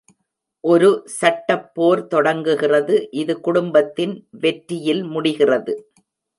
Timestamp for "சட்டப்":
1.17-1.67